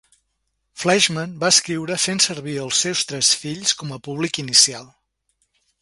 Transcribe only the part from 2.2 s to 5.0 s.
servir els seus tres fills com a públic inicial.